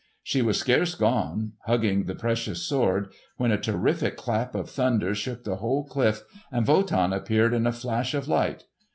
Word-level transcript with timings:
She 0.23 0.41
was 0.41 0.59
scarce 0.59 0.95
gone, 0.95 1.51
hugging 1.67 2.05
the 2.07 2.15
precious 2.15 2.63
sword, 2.63 3.09
when 3.37 3.51
a 3.51 3.59
terrific 3.59 4.17
clap 4.17 4.55
of 4.55 4.67
thunder 4.67 5.13
shook 5.13 5.43
the 5.43 5.57
whole 5.57 5.83
cliff 5.85 6.23
and 6.51 6.67
Wotan 6.67 7.13
appeared 7.13 7.53
in 7.53 7.67
a 7.67 7.71
flash 7.71 8.15
of 8.15 8.27
light. 8.27 8.63